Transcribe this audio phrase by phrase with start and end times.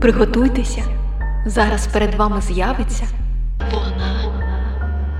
[0.00, 0.82] Приготуйтеся,
[1.46, 3.04] зараз перед вами з'явиться
[3.72, 4.32] вона.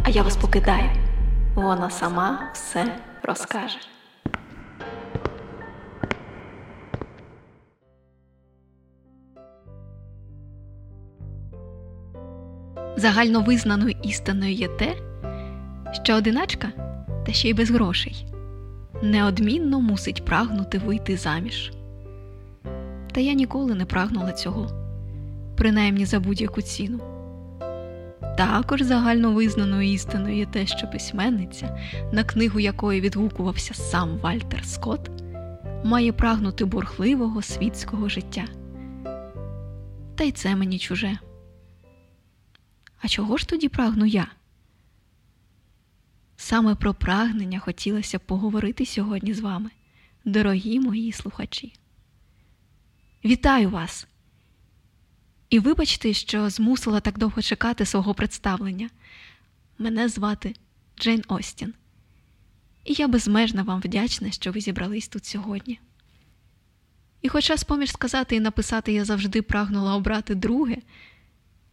[0.05, 0.91] А я вас покидаю.
[1.55, 3.79] Вона сама все розкаже.
[12.97, 14.95] Загальновизнаною істиною є те,
[16.05, 16.69] що одиначка,
[17.27, 18.27] та ще й без грошей,
[19.03, 21.73] неодмінно мусить прагнути вийти заміж.
[23.13, 24.80] Та я ніколи не прагнула цього,
[25.61, 26.99] принаймні за будь-яку ціну.
[28.37, 31.79] Також загальновизнаною істиною є те, що письменниця,
[32.13, 35.11] на книгу якої відгукувався сам Вальтер Скотт,
[35.85, 38.45] має прагнути бурхливого світського життя.
[40.17, 41.19] Та й це мені чуже.
[43.01, 44.27] А чого ж тоді прагну я?
[46.37, 49.71] Саме про прагнення хотілося поговорити сьогодні з вами,
[50.25, 51.73] дорогі мої слухачі.
[53.25, 54.10] Вітаю вас!
[55.51, 58.91] І вибачте, що змусила так довго чекати свого представлення.
[59.79, 60.55] Мене звати
[60.99, 61.75] Джейн Остін,
[62.85, 65.81] і я безмежно вам вдячна, що ви зібрались тут сьогодні.
[67.23, 70.77] І, хоча, споміж сказати і написати, я завжди прагнула обрати друге,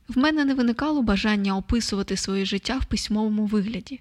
[0.08, 4.00] в мене не виникало бажання описувати своє життя в письмовому вигляді.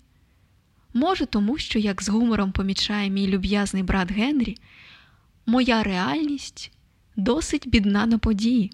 [0.95, 4.57] Може, тому що, як з гумором помічає мій люб'язний брат Генрі,
[5.47, 6.73] моя реальність
[7.17, 8.73] досить бідна на події,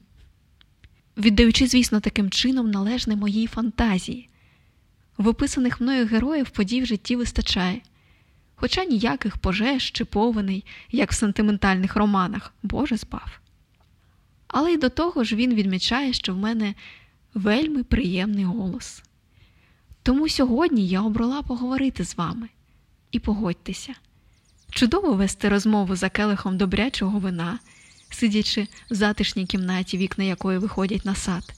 [1.17, 4.29] віддаючи, звісно, таким чином належне моїй фантазії.
[5.19, 7.81] В описаних мною героїв подій в житті вистачає,
[8.55, 13.41] хоча ніяких пожеж чи повеней, як в сентиментальних романах, Боже збав.
[14.47, 16.75] Але й до того ж він відмічає, що в мене
[17.35, 19.03] вельми приємний голос.
[20.03, 22.49] Тому сьогодні я обрала поговорити з вами
[23.11, 23.95] і погодьтеся.
[24.71, 27.59] Чудово вести розмову за келихом добрячого вина,
[28.15, 31.55] сидячи в затишній кімнаті, вікна якої виходять на сад.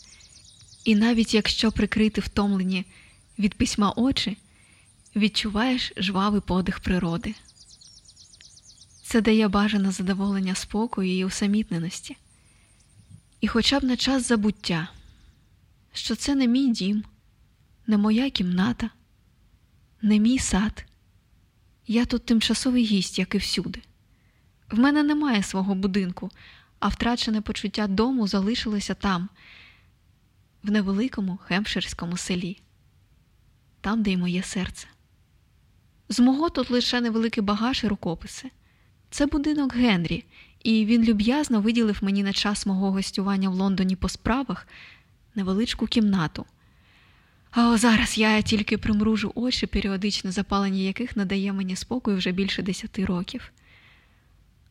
[0.84, 2.84] І навіть якщо прикрити втомлені
[3.38, 4.37] від письма очі,
[5.16, 7.34] відчуваєш жвавий подих природи.
[9.03, 12.16] Це дає бажане задоволення спокою і усамітненості.
[13.41, 14.88] І хоча б на час забуття,
[15.93, 17.04] що це не мій дім
[17.87, 18.91] не моя кімната,
[20.03, 20.84] не мій сад.
[21.87, 23.82] Я тут тимчасовий гість, як і всюди.
[24.70, 26.30] В мене немає свого будинку,
[26.78, 29.28] а втрачене почуття дому залишилося там,
[30.62, 32.60] в невеликому хемпширському селі,
[33.80, 34.86] там, де й моє серце.
[36.08, 38.50] З мого тут лише невеликий багаж і рукописи.
[39.10, 40.25] Це будинок Генрі,
[40.62, 44.69] і він люб'язно виділив мені на час мого гостювання в Лондоні по справах
[45.34, 46.46] невеличку кімнату.
[47.50, 53.04] А зараз я тільки примружу очі, періодичне запалення яких надає мені спокою вже більше десяти
[53.04, 53.52] років.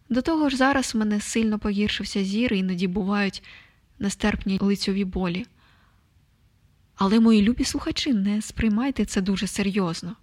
[0.10, 3.44] До того ж, зараз в мене сильно погіршився зір, іноді бувають
[4.00, 5.46] нестерпні лицьові болі.
[6.96, 10.16] Але, мої любі слухачі, не сприймайте це дуже серйозно.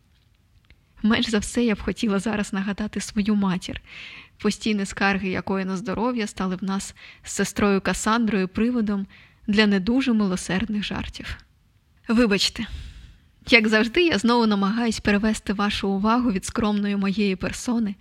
[1.03, 3.81] Менш за все, я б хотіла зараз нагадати свою матір,
[4.39, 9.07] постійні скарги якої на здоров'я стали в нас з сестрою Касандрою приводом
[9.47, 11.37] для не дуже милосердних жартів.
[12.09, 12.67] Вибачте,
[13.49, 17.95] як завжди, я знову намагаюсь перевести вашу увагу від скромної моєї персони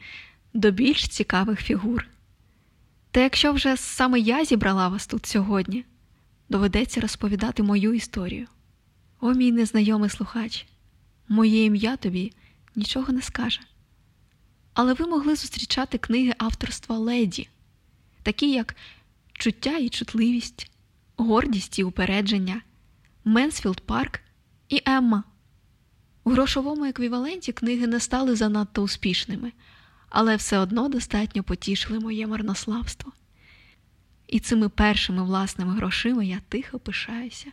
[0.54, 2.08] до більш цікавих фігур.
[3.12, 5.86] Та якщо вже саме я зібрала вас тут сьогодні,
[6.50, 8.48] доведеться розповідати мою історію.
[9.20, 10.66] О, мій незнайомий слухач,
[11.28, 12.34] моє ім'я тобі
[12.76, 13.62] нічого не скаже.
[14.74, 17.50] Але ви могли зустрічати книги авторства леді,
[18.24, 18.76] такі як
[19.34, 20.72] чуття і чутливість,
[21.18, 22.62] гордість і упередження.
[23.26, 24.20] Менсфілд Парк
[24.70, 25.24] і Емма.
[26.24, 29.52] У грошовому еквіваленті книги не стали занадто успішними,
[30.10, 33.12] але все одно достатньо потішили моє марнославство.
[34.28, 37.52] І цими першими власними грошима я тихо пишаюся.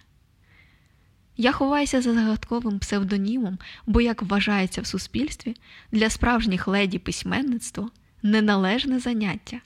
[1.36, 5.56] Я ховаюся за загадковим псевдонімом, бо, як вважається в суспільстві,
[5.92, 7.90] для справжніх леді письменництво
[8.22, 9.60] неналежне заняття.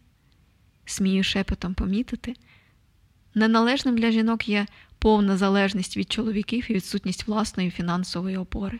[0.84, 2.34] Смію шепотом помітити,
[3.34, 4.66] неналежним для жінок є
[4.98, 8.78] повна залежність від чоловіків і відсутність власної фінансової опори.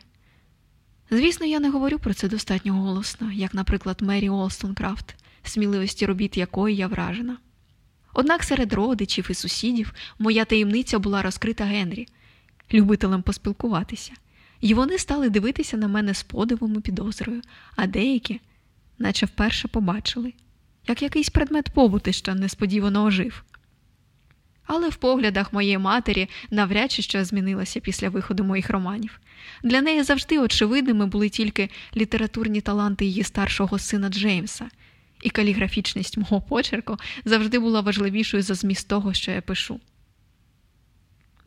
[1.11, 6.77] Звісно, я не говорю про це достатньо голосно, як, наприклад, Мері Олстонкрафт, сміливості робіт якої
[6.77, 7.37] я вражена.
[8.15, 12.09] Однак серед родичів і сусідів моя таємниця була розкрита Генрі,
[12.73, 14.13] любителем поспілкуватися,
[14.61, 17.43] і вони стали дивитися на мене з подивом і підозрою,
[17.77, 18.41] а деякі,
[18.99, 20.33] наче вперше побачили,
[20.89, 23.45] як якийсь предмет побути, що несподівано ожив
[24.67, 29.21] але в поглядах моєї матері навряд чи що змінилося після виходу моїх романів.
[29.63, 34.69] Для неї завжди очевидними були тільки літературні таланти її старшого сина Джеймса
[35.23, 39.81] і каліграфічність мого почерку завжди була важливішою за зміст того, що я пишу.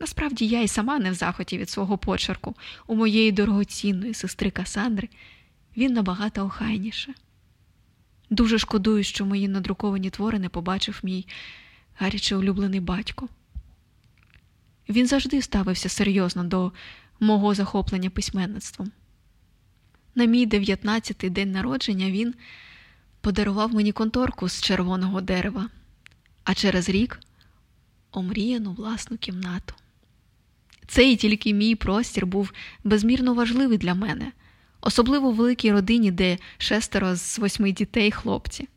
[0.00, 2.54] Насправді я і сама не в захоті від свого почерку,
[2.86, 5.08] у моєї дорогоцінної сестри Касандри
[5.76, 7.14] він набагато охайніше.
[8.30, 11.26] Дуже шкодую, що мої надруковані твори не побачив мій
[11.98, 13.28] гаряче улюблений батько.
[14.88, 16.72] Він завжди ставився серйозно до
[17.20, 18.92] мого захоплення письменництвом.
[20.14, 22.34] На мій 19-й день народження він
[23.20, 25.68] подарував мені конторку з червоного дерева,
[26.44, 27.20] а через рік
[28.12, 29.74] омріяну власну кімнату.
[30.86, 32.52] Цей тільки мій простір був
[32.84, 34.32] безмірно важливий для мене,
[34.80, 38.68] особливо в великій родині, де шестеро з восьми дітей хлопці.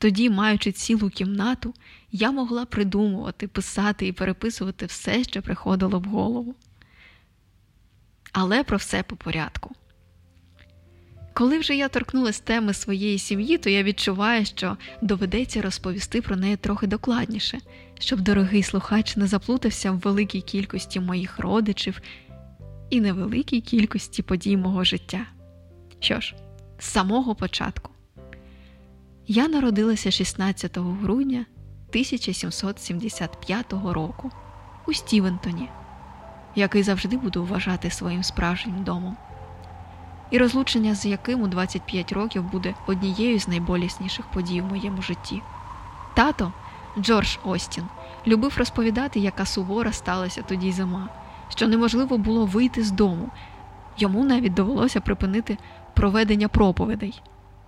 [0.00, 1.74] Тоді, маючи цілу кімнату,
[2.12, 6.54] я могла придумувати, писати і переписувати все, що приходило в голову.
[8.32, 9.74] Але про все по порядку.
[11.32, 16.56] Коли вже я торкнулася теми своєї сім'ї, то я відчуваю, що доведеться розповісти про неї
[16.56, 17.58] трохи докладніше,
[17.98, 22.00] щоб дорогий слухач не заплутався в великій кількості моїх родичів
[22.90, 25.26] і невеликій кількості подій мого життя.
[26.00, 26.34] Що ж,
[26.78, 27.90] з самого початку.
[29.32, 31.46] Я народилася 16 грудня
[31.88, 34.30] 1775 року
[34.86, 35.68] у Стівентоні,
[36.54, 39.16] який завжди буду вважати своїм справжнім домом,
[40.30, 45.42] і розлучення з яким у 25 років буде однією з найболісніших подій в моєму житті.
[46.14, 46.52] Тато
[46.98, 47.84] Джордж Остін
[48.26, 51.08] любив розповідати, яка сувора сталася тоді зима,
[51.48, 53.28] що неможливо було вийти з дому.
[53.98, 55.58] Йому навіть довелося припинити
[55.94, 57.22] проведення проповідей.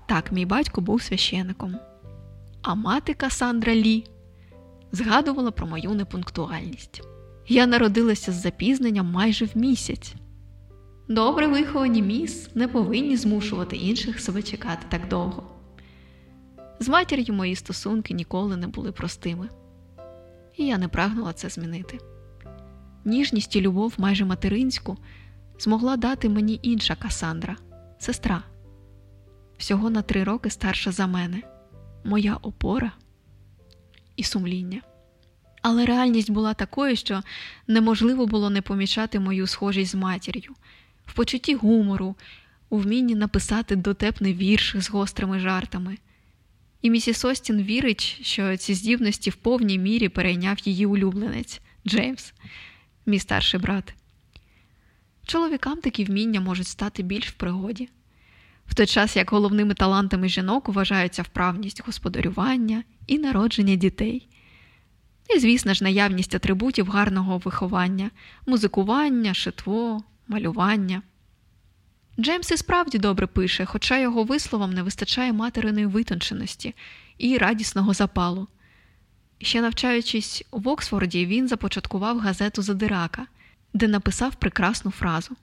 [0.06, 1.76] Так, мій батько був священником.
[2.62, 4.04] А мати Касандра Лі
[4.92, 7.02] згадувала про мою непунктуальність.
[7.48, 10.14] Я народилася з запізненням майже в місяць.
[11.08, 15.42] Добре виховані міс не повинні змушувати інших себе чекати так довго.
[16.80, 19.48] З матір'ю мої стосунки ніколи не були простими,
[20.56, 21.98] і я не прагнула це змінити.
[23.04, 24.96] Ніжність і любов майже материнську
[25.58, 27.56] змогла дати мені інша Касандра,
[27.98, 28.42] сестра,
[29.58, 31.42] всього на три роки старша за мене,
[32.04, 32.92] моя опора
[34.16, 34.82] і сумління.
[35.62, 37.22] Але реальність була такою, що
[37.66, 40.54] неможливо було не помічати мою схожість з матір'ю,
[41.06, 42.16] в почутті гумору,
[42.68, 45.98] у вмінні написати дотепний вірш з гострими жартами.
[46.82, 52.32] І місіс Остін вірить, що ці здібності в повній мірі перейняв її улюбленець Джеймс,
[53.06, 53.94] мій старший брат.
[55.26, 57.88] Чоловікам такі вміння можуть стати більш в пригоді,
[58.66, 64.28] в той час як головними талантами жінок вважаються вправність господарювання і народження дітей.
[65.36, 68.10] І, звісно ж, наявність атрибутів гарного виховання,
[68.46, 71.02] музикування, шитво, малювання.
[72.20, 76.74] Джеймс і справді добре пише, хоча його висловам не вистачає материної витонченості
[77.18, 78.48] і радісного запалу.
[79.40, 83.26] Ще навчаючись в Оксфорді, він започаткував газету Задирака,
[83.74, 85.36] де написав прекрасну фразу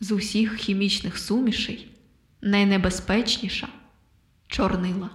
[0.00, 1.95] з усіх хімічних сумішей
[2.46, 3.68] найнебезпечніша
[4.48, 5.10] чорнила.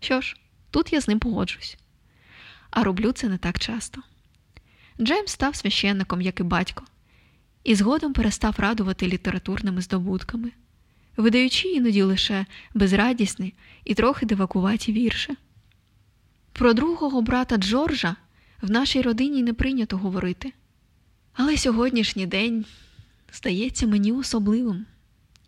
[0.00, 0.36] Що ж,
[0.70, 1.76] тут я з ним погоджусь,
[2.70, 4.02] а роблю це не так часто.
[5.00, 6.84] Джеймс став священником, як і батько,
[7.64, 10.52] і згодом перестав радувати літературними здобутками,
[11.16, 13.54] видаючи іноді лише безрадісні
[13.84, 15.36] і трохи дивакуваті вірші.
[16.52, 18.16] Про другого брата Джорджа
[18.62, 20.52] в нашій родині не прийнято говорити,
[21.32, 22.64] але сьогоднішній день
[23.32, 24.86] здається мені особливим,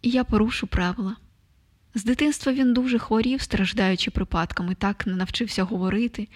[0.02, 1.16] і я порушу правила.
[1.95, 6.28] З дитинства він дуже хворів, страждаючи припадками, так не навчився говорити,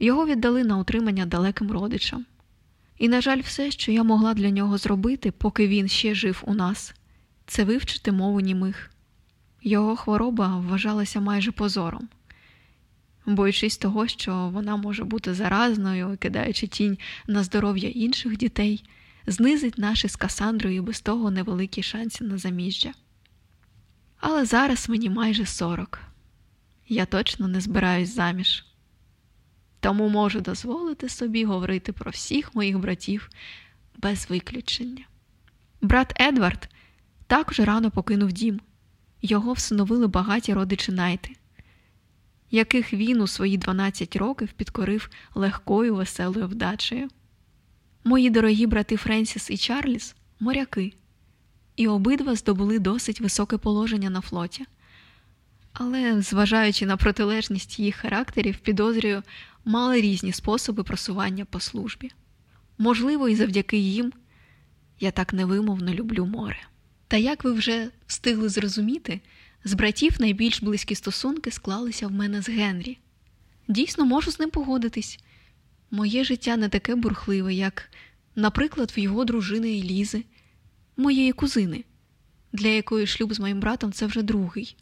[0.00, 2.26] його віддали на утримання далеким родичам.
[2.98, 6.54] І, на жаль, все, що я могла для нього зробити, поки він ще жив у
[6.54, 6.94] нас,
[7.46, 8.90] це вивчити мову німих.
[9.62, 12.08] Його хвороба вважалася майже позором,
[13.26, 18.84] боючись того, що вона може бути заразною, кидаючи тінь на здоров'я інших дітей,
[19.26, 22.92] знизить наші з Касандрою без того невеликі шанси на заміжжя.
[24.16, 26.00] Але зараз мені майже сорок.
[26.88, 28.64] Я точно не збираюсь заміж
[29.84, 33.30] тому можу дозволити собі говорити про всіх моїх братів
[33.96, 35.04] без виключення.
[35.80, 36.68] Брат Едвард
[37.26, 38.60] також рано покинув дім,
[39.22, 41.36] його всиновили багаті родичі Найти,
[42.50, 47.08] яких він у свої 12 років підкорив легкою веселою вдачею.
[48.04, 50.92] Мої дорогі брати Френсіс і Чарльз моряки,
[51.76, 54.64] і обидва здобули досить високе положення на флоті.
[55.72, 59.22] Але, зважаючи на протилежність їх характерів, підозрюю,
[59.64, 62.10] мали різні способи просування по службі.
[62.78, 64.12] Можливо, і завдяки їм
[65.00, 66.58] я так невимовно люблю море.
[67.08, 69.20] Та як ви вже встигли зрозуміти,
[69.66, 72.98] З братів найбільш близькі стосунки склалися в мене з Генрі.
[73.68, 75.18] Дійсно, можу з ним погодитись.
[75.94, 77.90] Моє життя не таке бурхливе, як,
[78.36, 80.24] наприклад, в його дружини Елізи,
[80.96, 81.84] моєї кузини,
[82.52, 84.76] для якої шлюб з моїм братом це вже другий.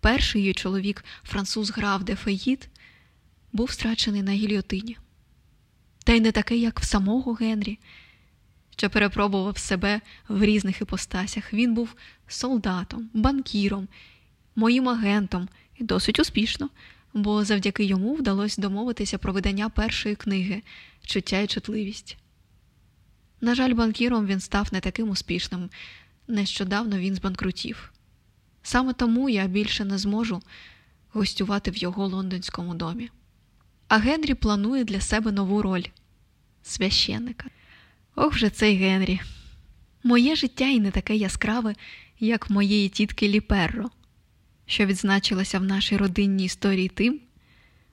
[0.00, 2.68] Перший її чоловік, француз граф де Фаїд,
[3.52, 4.96] був страчений на гільйотині.
[6.04, 7.78] Та й не такий, як в самого Генрі,
[8.76, 11.52] що перепробував себе в різних іпостасях.
[11.52, 11.94] Він був
[12.28, 13.88] солдатом, банкіром,
[14.56, 16.70] моїм агентом і досить успішно,
[17.14, 20.62] бо завдяки йому вдалося домовитися про видання першої книги
[21.04, 22.16] Чуття і чутливість.
[23.40, 25.70] На жаль, банкіром він став не таким успішним.
[26.28, 27.92] Нещодавно він збанкрутів.
[28.62, 30.42] Саме тому я більше не зможу
[31.12, 33.10] гостювати в його лондонському домі.
[33.88, 35.84] А Генрі планує для себе нову роль
[36.62, 37.48] священника.
[38.16, 39.20] Ох же цей Генрі.
[40.02, 41.74] Моє життя і не таке яскраве,
[42.20, 43.90] як моєї тітки Ліперро,
[44.66, 47.20] що відзначилася в нашій родинній історії тим,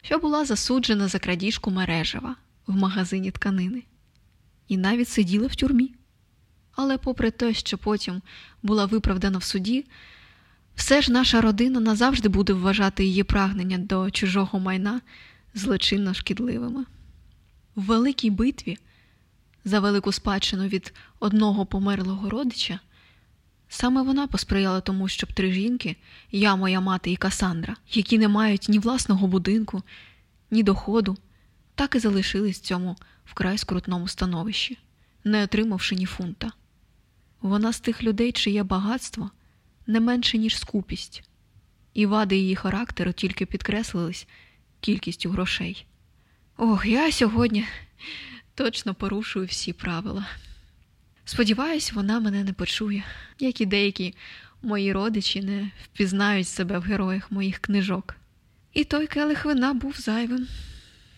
[0.01, 2.35] що була засуджена за крадіжку мережева
[2.67, 3.83] в магазині тканини,
[4.67, 5.91] і навіть сиділа в тюрмі.
[6.75, 8.21] Але, попри те, що потім
[8.63, 9.85] була виправдана в суді,
[10.75, 15.01] все ж наша родина назавжди буде вважати її прагнення до чужого майна
[15.53, 16.85] злочинно шкідливими.
[17.75, 18.77] В великій битві
[19.65, 22.79] за велику спадщину від одного померлого родича
[23.73, 25.95] саме вона посприяла тому, щоб три жінки,
[26.31, 29.83] я, моя мати і Касандра, які не мають ні власного будинку,
[30.51, 31.17] ні доходу,
[31.75, 34.77] так і залишились в цьому вкрай скрутному становищі,
[35.23, 36.51] не отримавши ні фунта.
[37.41, 39.31] Вона з тих людей, чиє багатство
[39.87, 41.23] не менше, ніж скупість,
[41.93, 44.27] і вади її характеру тільки підкреслились
[44.79, 45.85] кількістю грошей.
[46.57, 47.65] Ох, я сьогодні
[48.55, 50.25] точно порушую всі правила.
[51.25, 53.03] Сподіваюсь, вона мене не почує,
[53.39, 54.15] як і деякі
[54.61, 58.15] мої родичі не впізнають себе в героях моїх книжок.
[58.73, 60.47] І той келих вина був зайвим.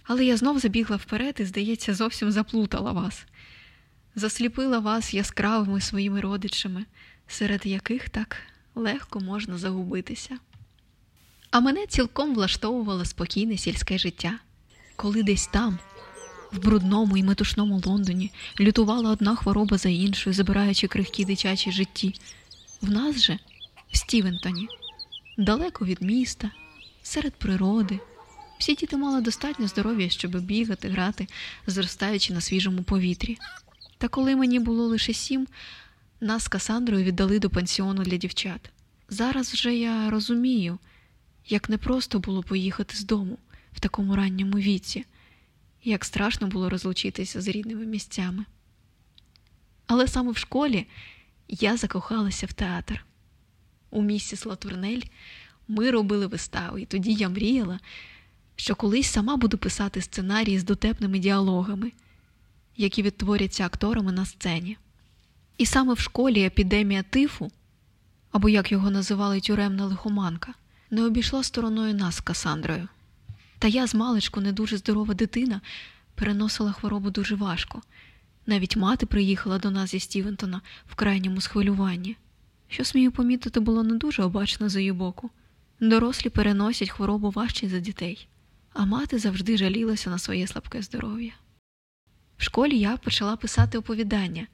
[0.03, 3.25] Але я знов забігла вперед і, здається, зовсім заплутала вас,
[4.15, 6.85] засліпила вас яскравими своїми родичами,
[7.27, 8.37] серед яких так
[8.75, 10.37] легко можна загубитися.
[11.51, 14.39] А мене цілком влаштовувало спокійне сільське життя,
[14.95, 15.79] коли десь там,
[16.53, 22.15] в брудному і метушному Лондоні, лютувала одна хвороба за іншою, забираючи крихкі дитячі житті.
[22.81, 23.39] В нас же,
[23.91, 24.67] в Стівентоні,
[25.37, 26.51] далеко від міста,
[27.03, 27.99] серед природи.
[28.57, 31.27] Всі діти мали достатньо здоров'я, щоб бігати, грати,
[31.67, 33.37] зростаючи на свіжому повітрі.
[33.97, 35.47] Та коли мені було лише сім,
[36.21, 38.69] нас з Касандрою віддали до пансіону для дівчат.
[39.09, 40.79] Зараз вже я розумію,
[41.47, 43.37] як непросто було поїхати з дому
[43.73, 45.05] в такому ранньому віці,
[45.83, 48.45] як страшно було розлучитися з рідними місцями.
[49.87, 50.87] Але саме в школі
[51.47, 53.05] я закохалася в театр.
[53.89, 55.01] У місіс Латурнель
[55.67, 57.79] ми робили вистави, і тоді я мріяла,
[58.55, 61.91] що колись сама буду писати сценарії з дотепними діалогами,
[62.77, 64.77] які відтворяться акторами на сцені.
[65.57, 67.51] І саме в школі епідемія тифу,
[68.31, 70.53] або як його називали тюремна лихоманка,
[70.91, 72.87] не обійшла стороною нас з Касандрою.
[73.63, 75.61] Та я з маличку не дуже здорова дитина,
[76.15, 77.81] переносила хворобу дуже важко.
[78.45, 82.17] Навіть мати приїхала до нас зі Стівентона в крайньому схвилюванні,
[82.67, 85.29] що, смію помітити, було не дуже обачно з її боку.
[85.79, 88.27] Дорослі переносять хворобу важче за дітей,
[88.73, 91.33] а мати завжди жалілася на своє слабке здоров'я.
[92.37, 94.47] В школі я почала писати оповідання,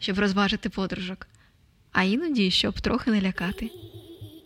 [0.00, 1.26] щоб розважити подружок,
[1.92, 3.70] а іноді щоб трохи не лякати.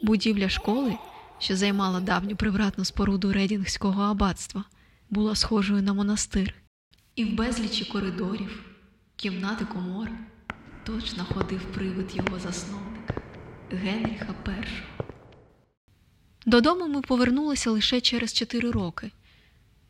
[0.03, 0.97] Будівля школи
[1.41, 4.65] що займала давню привратну споруду Редінгського аббатства,
[5.11, 6.55] була схожою на монастир,
[7.15, 8.65] і в безлічі коридорів,
[9.17, 10.11] кімнати комор
[10.85, 13.23] точно ходив привид його засновника
[13.71, 14.51] Генріха І.
[16.47, 19.11] Додому ми повернулися лише через чотири роки,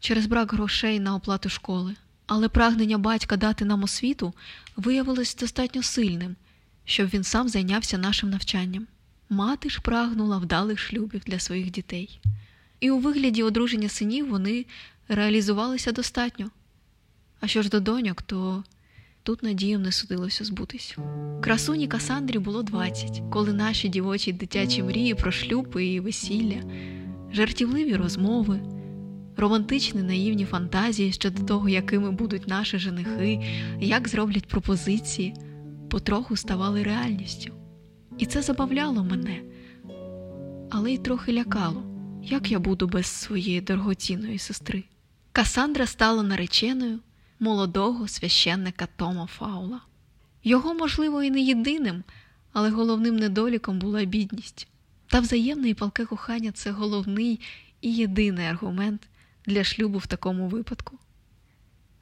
[0.00, 1.95] через брак грошей на оплату школи,
[2.26, 4.35] але прагнення батька дати нам освіту
[4.76, 6.37] виявилось достатньо сильним,
[6.85, 8.87] щоб він сам зайнявся нашим навчанням.
[9.33, 12.21] Мати ж прагнула вдалих шлюбів для своїх дітей,
[12.81, 14.67] і у вигляді одруження синів вони
[15.09, 16.51] реалізувалися достатньо.
[17.41, 18.65] А що ж до доньок, то
[19.23, 20.97] тут надіям не судилося збутись.
[21.43, 26.63] Красуні Касандрі було 20, коли наші дівочі дитячі мрії про шлюб і весілля,
[27.33, 28.61] жартівливі розмови,
[29.37, 33.41] романтичні наївні фантазії щодо того, якими будуть наші женихи,
[33.81, 35.35] як зроблять пропозиції,
[35.89, 37.60] потроху ставали реальністю.
[38.21, 39.43] І це забавляло мене,
[40.71, 41.83] але й трохи лякало,
[42.23, 44.85] як я буду без своєї дорогоцінної сестри.
[45.33, 46.99] Касандра стала нареченою
[47.39, 49.81] молодого священника Тома Фаула.
[50.45, 52.05] Його, можливо, і не єдиним,
[52.53, 54.69] але головним недоліком була бідність.
[55.07, 57.41] Та взаємне і палке кохання це головний
[57.81, 59.09] і єдиний аргумент
[59.47, 60.99] для шлюбу в такому випадку.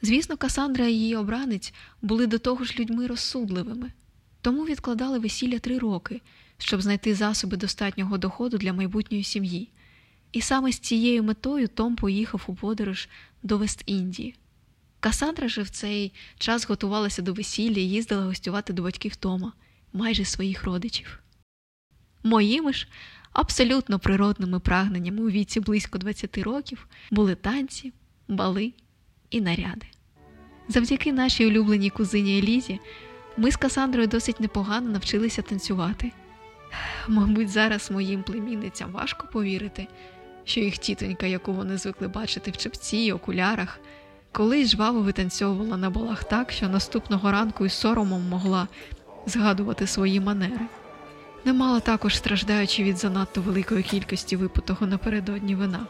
[0.03, 3.93] Звісно, Касандра і її обранець були до того ж людьми розсудливими,
[4.49, 6.21] тому відкладали весілля три роки,
[6.59, 9.69] щоб знайти засоби достатнього доходу для майбутньої сім'ї.
[10.33, 13.09] І саме з цією метою Том поїхав у подорож
[13.43, 14.35] до Вест-Індії.
[15.01, 19.53] Касандра же в цей час готувалася до весілля і їздила гостювати до батьків Тома,
[19.93, 21.19] майже своїх родичів.
[22.23, 22.89] Моїми ж
[23.33, 27.93] абсолютно природними прагненнями у віці близько 20 років були танці,
[28.29, 28.73] бали
[29.31, 29.87] і наряди.
[30.69, 32.81] Завдяки нашій улюбленій кузині Елізі
[33.39, 36.13] ми з Касандрою досить непогано навчилися танцювати.
[37.09, 39.87] Мабуть, зараз моїм племінницям важко повірити,
[40.45, 43.81] що їх тітонька, яку вони звикли бачити в чепці й окулярах,
[44.33, 48.69] колись жваво витанцьовувала на балах так, що наступного ранку із соромом могла
[49.27, 50.67] згадувати свої манери.
[51.45, 55.87] Не мала також страждаючи від занадто великої кількості випитого напередодні вина.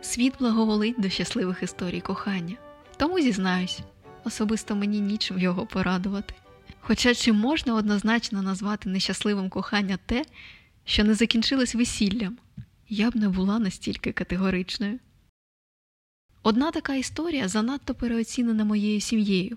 [0.00, 2.56] Світ благоволить до щасливих історій кохання.
[2.98, 3.80] Тому зізнаюсь,
[4.28, 6.34] особисто мені нічим його порадувати.
[6.80, 10.24] Хоча чи можна однозначно назвати нещасливим кохання те,
[10.84, 12.38] що не закінчилось весіллям,
[12.88, 14.98] я б не була настільки категоричною.
[16.42, 19.56] Одна така історія занадто переоцінена моєю сім'єю.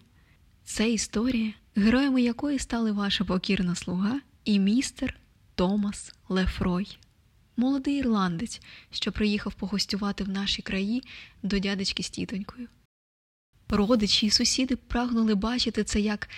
[0.64, 5.20] Це історія, героями якої стали ваша покірна слуга і містер
[5.56, 6.98] Томас Лефрой,
[7.58, 8.62] молодий ірландець,
[8.92, 11.04] що приїхав погостювати в наші краї
[11.44, 12.68] до дядечки з тітонькою.
[13.72, 16.30] Родичі і сусіди прагнули бачити це як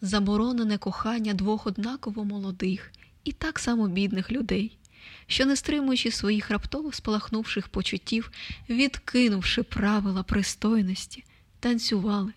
[0.00, 2.92] заборонене кохання двох однаково молодих
[3.24, 4.78] і так само бідних людей,
[5.26, 8.30] що, не стримуючи своїх раптово спалахнувших почуттів,
[8.68, 11.24] відкинувши правила пристойності,
[11.60, 12.32] танцювали,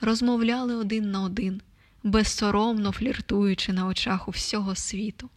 [0.00, 1.60] розмовляли один на один,
[2.02, 5.30] безсоромно фліртуючи на очах у всього світу.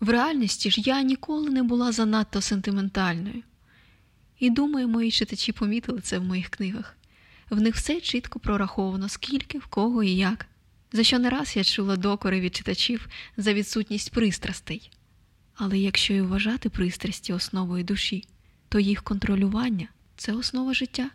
[0.00, 3.42] В реальності ж я ніколи не була занадто сентиментальною.
[4.38, 6.96] І думаю, мої читачі помітили це в моїх книгах.
[7.50, 10.46] В них все чітко прораховано, скільки, в кого і як,
[10.92, 14.90] за що не раз я чула докори від читачів за відсутність пристрастей.
[15.54, 18.24] Але якщо і вважати пристрасті основою душі,
[18.68, 21.10] то їх контролювання це основа життя.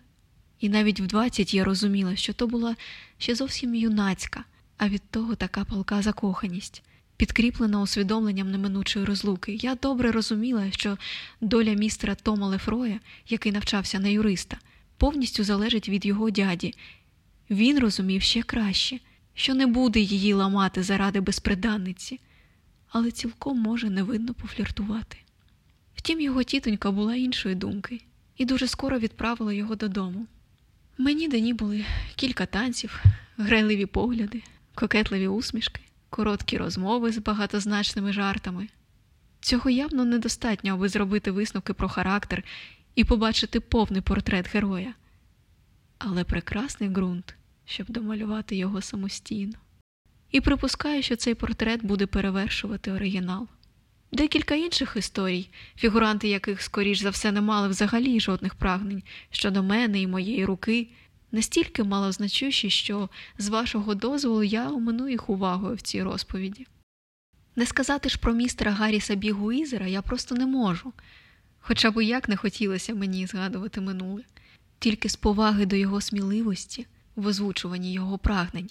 [0.59, 2.75] І навіть в 20 я розуміла, що то була
[3.17, 4.43] ще зовсім юнацька,
[4.77, 6.83] а від того така палка закоханість,
[7.17, 9.53] підкріплена усвідомленням неминучої розлуки.
[9.61, 10.97] Я добре розуміла, що
[11.41, 14.57] доля містера Тома Лефроя, який навчався на юриста,
[15.01, 16.73] повністю залежить від його дяді.
[17.49, 18.99] Він розумів ще краще,
[19.33, 22.19] що не буде її ламати заради безприданниці,
[22.89, 25.17] але цілком може невинно пофліртувати.
[25.95, 28.01] Втім, його тітонька була іншої думки
[28.37, 30.27] і дуже скоро відправила його додому.
[30.97, 31.85] Мені дані були
[32.15, 33.03] кілька танців,
[33.37, 34.43] грайливі погляди,
[34.75, 38.67] кокетливі усмішки, короткі розмови з багатозначними жартами.
[39.39, 42.43] Цього явно недостатньо, аби зробити висновки про характер
[42.95, 44.93] і побачити повний портрет героя,
[45.97, 49.57] але прекрасний ґрунт, щоб домалювати його самостійно.
[50.31, 53.47] І припускаю, що цей портрет буде перевершувати оригінал.
[54.11, 60.01] Декілька інших історій, фігуранти яких, скоріш за все, не мали взагалі жодних прагнень щодо мене
[60.01, 60.87] і моєї руки,
[61.31, 66.67] настільки малозначущі, що, з вашого дозволу, я омину їх увагою в цій розповіді.
[67.55, 70.93] Не сказати ж про містера Гарріса Бігуізера я просто не можу,
[71.61, 74.21] хоча б як не хотілося мені згадувати минуле,
[74.79, 78.69] тільки з поваги до його сміливості в озвучуванні його прагнень,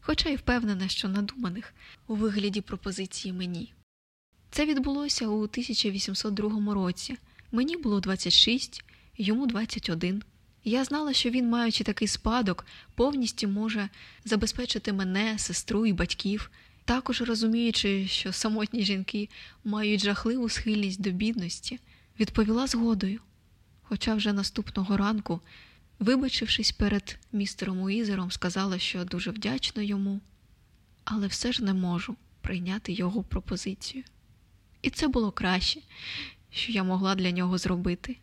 [0.00, 1.74] хоча й впевнена, що надуманих
[2.06, 3.72] у вигляді пропозиції мені.
[4.50, 7.16] Це відбулося у 1802 році.
[7.52, 8.84] Мені було 26,
[9.16, 10.22] йому 21.
[10.64, 13.88] Я знала, що він, маючи такий спадок, повністю може
[14.24, 16.50] забезпечити мене, сестру і батьків,
[16.84, 19.28] також розуміючи, що самотні жінки
[19.64, 21.80] мають жахливу схильність до бідності,
[22.22, 23.20] відповіла згодою.
[23.82, 25.40] Хоча вже наступного ранку,
[25.98, 30.20] вибачившись перед містером Уізером, сказала, що дуже вдячна йому,
[31.04, 34.04] але все ж не можу прийняти його пропозицію.
[34.82, 35.80] І це було краще,
[36.50, 38.16] що я могла для нього зробити.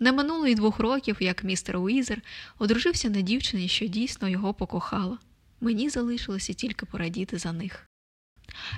[0.00, 2.22] Не минуло й двох років, як містер Уізер
[2.58, 5.18] одружився на дівчині, що дійсно його покохала.
[5.60, 7.88] Мені залишилося тільки порадіти за них.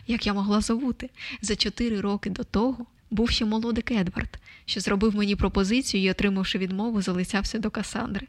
[0.06, 1.10] Як я могла забути,
[1.42, 6.58] за чотири роки до того був ще молодик Едвард, що зробив мені пропозицію і, отримавши
[6.58, 8.26] відмову, залицявся до Касандри.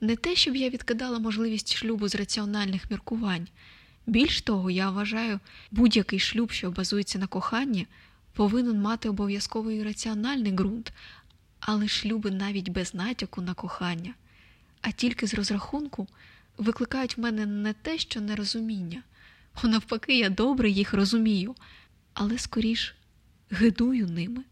[0.00, 3.48] Не те, щоб я відкидала можливість шлюбу з раціональних міркувань.
[4.06, 7.86] Більш того, я вважаю, будь-який шлюб, що базується на коханні,
[8.32, 10.92] повинен мати обов'язковий раціональний ґрунт,
[11.60, 14.14] але шлюби навіть без натяку на кохання,
[14.80, 16.08] а тільки з розрахунку
[16.58, 19.02] викликають в мене не те, що нерозуміння,
[19.54, 21.54] а навпаки, я добре їх розумію,
[22.14, 22.94] але скоріш
[23.50, 24.44] гидую ними.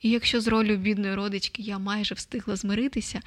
[0.00, 3.20] І якщо з ролью бідної родички я майже встигла змиритися,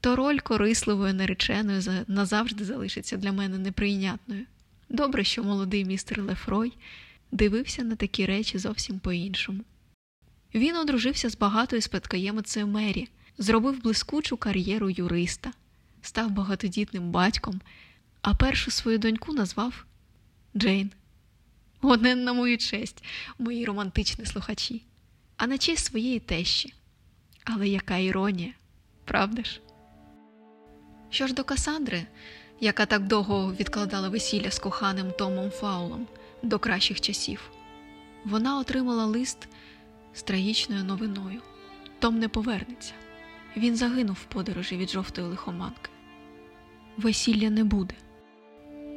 [0.00, 4.44] то роль корисливої нареченої назавжди залишиться для мене неприйнятною.
[4.88, 6.72] Добре, що молодий містер Лефрой
[7.32, 9.64] дивився на такі речі зовсім по-іншому.
[10.54, 15.52] Він одружився з багатою спадкоємицею Мері, зробив блискучу кар'єру юриста,
[16.02, 17.60] став багатодітним батьком,
[18.22, 19.84] а першу свою доньку назвав
[20.56, 20.90] Джейн.
[21.86, 23.04] Одне на мою честь,
[23.38, 24.82] мої романтичні слухачі,
[25.36, 26.74] а на честь своєї тещі.
[27.44, 28.52] Але яка іронія,
[29.04, 29.60] правда ж?
[31.10, 32.06] Що ж до Касандри,
[32.60, 36.06] яка так довго відкладала весілля з коханим Томом Фаулом
[36.42, 37.50] до кращих часів,
[38.24, 39.48] вона отримала лист
[40.14, 41.42] з трагічною новиною.
[41.98, 42.92] Том не повернеться.
[43.56, 45.90] Він загинув в подорожі від жовтої лихоманки.
[46.96, 47.94] Весілля не буде.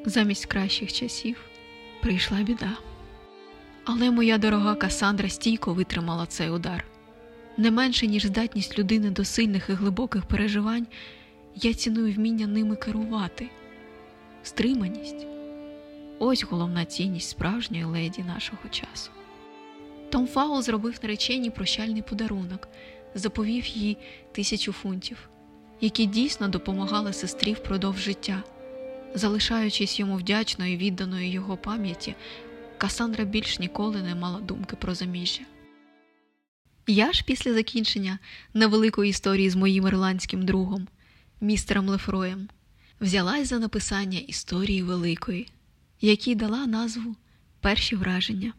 [0.05, 1.46] Замість кращих часів
[2.07, 2.77] прийшла біда.
[3.85, 6.85] Але моя дорога Касандра стійко витримала цей удар.
[7.57, 10.87] Не менше, ніж здатність людини до сильних і глибоких переживань,
[11.55, 13.49] я ціную вміння ними керувати.
[14.43, 15.27] Стриманість
[16.19, 19.11] ось головна цінність справжньої леді нашого часу.
[20.09, 22.67] Том Фаул зробив нареченій прощальний подарунок,
[23.15, 23.97] заповів їй
[24.31, 25.29] тисячу фунтів,
[25.81, 28.43] які дійсно допомагали сестрі впродовж життя.
[29.13, 32.15] Залишаючись йому вдячною і відданою його пам'яті,
[32.77, 35.43] Касандра більш ніколи не мала думки про заміжжя.
[36.87, 38.19] Я ж після закінчення
[38.53, 40.87] невеликої історії з моїм ірландським другом,
[41.41, 42.49] містером Лефроєм,
[43.01, 45.47] взялась за написання історії великої,
[46.01, 47.15] якій дала назву
[47.61, 48.53] Перші враження.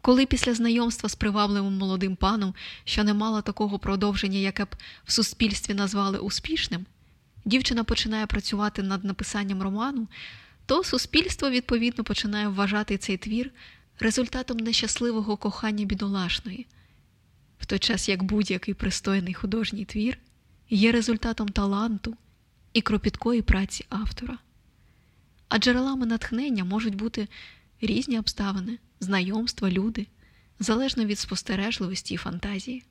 [0.00, 4.68] Коли після знайомства з привабливим молодим паном, що не мало такого продовження, яке б
[5.04, 6.86] в суспільстві назвали успішним,
[7.46, 10.08] дівчина починає працювати над написанням роману,
[10.66, 13.50] то суспільство відповідно починає вважати цей твір
[13.98, 16.66] результатом нещасливого кохання бідолашної,
[17.58, 20.18] в той час як будь-який пристойний художній твір
[20.70, 22.16] є результатом таланту
[22.72, 24.38] і кропіткої праці автора.
[25.48, 27.28] А джерелами натхнення можуть бути
[27.80, 30.06] різні обставини, знайомства, люди,
[30.58, 32.84] залежно від спостережливості і фантазії.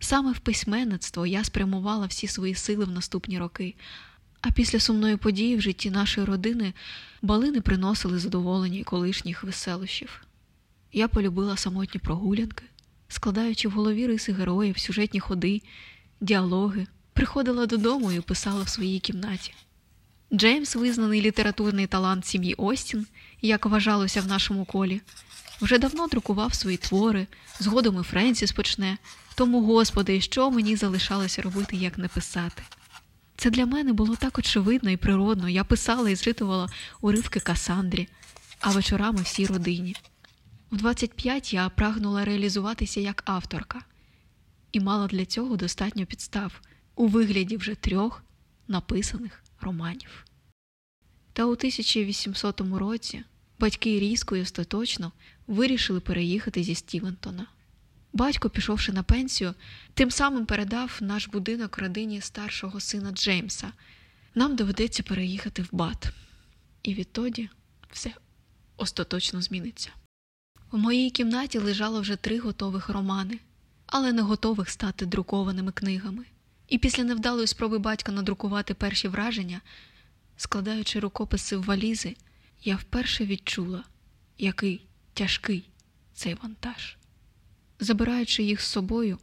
[0.00, 3.74] Саме в письменництво я спрямувала всі свої сили в наступні роки,
[4.40, 6.72] а після сумної події в житті нашої родини
[7.22, 10.24] бали не приносили задоволення і колишніх веселощів.
[10.92, 12.64] Я полюбила самотні прогулянки,
[13.08, 15.62] складаючи в голові риси героїв, сюжетні ходи,
[16.20, 19.54] діалоги, приходила додому і писала в своїй кімнаті.
[20.32, 23.06] Джеймс, визнаний літературний талант сім'ї Остін,
[23.42, 25.00] як вважалося в нашому колі,
[25.60, 27.26] вже давно друкував свої твори,
[27.58, 28.98] згодом і Френсіс почне,
[29.34, 32.62] тому, Господи, що мені залишалося робити, як не писати.
[33.36, 35.48] Це для мене було так очевидно і природно.
[35.48, 36.68] Я писала і зритувала
[37.00, 38.08] уривки Касандрі,
[38.60, 39.96] а вечорами всій родині.
[40.72, 43.82] В 25 я прагнула реалізуватися як авторка
[44.72, 46.60] і мала для цього достатньо підстав
[46.94, 48.22] у вигляді вже трьох
[48.68, 50.24] написаних романів.
[51.32, 53.22] Та у 1800 році
[53.60, 55.12] батьки різко і остаточно
[55.46, 57.46] вирішили переїхати зі Стівентона.
[58.12, 59.54] Батько, пішовши на пенсію,
[59.94, 63.72] тим самим передав наш будинок родині старшого сина Джеймса.
[64.34, 66.12] Нам доведеться переїхати в Бат.
[66.82, 67.48] І відтоді
[67.90, 68.12] все
[68.76, 69.90] остаточно зміниться.
[70.72, 73.38] У моїй кімнаті лежало вже три готових романи,
[73.86, 76.24] але не готових стати друкованими книгами.
[76.68, 79.60] І після невдалої спроби батька надрукувати перші враження,
[80.36, 82.16] складаючи рукописи в валізи,
[82.62, 83.84] я вперше відчула,
[84.38, 85.68] який тяжкий
[86.12, 86.96] цей вантаж.
[87.80, 89.18] Забираючи їх з собою,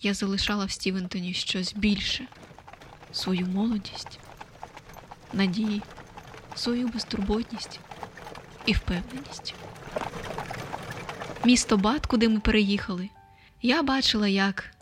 [0.00, 2.26] я залишала в Стівентоні щось більше
[3.12, 4.18] свою молодість,
[5.32, 5.82] надії,
[6.54, 7.80] свою безтурботність
[8.66, 9.54] і впевненість.
[11.44, 13.08] Місто Бат, куди ми переїхали,
[13.62, 14.74] я бачила як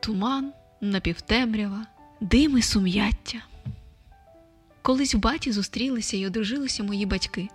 [0.00, 1.86] туман, напівтемрява,
[2.20, 3.38] дим і сум'яття.
[4.84, 7.48] Колись в баті зустрілися і одружилися мої батьки.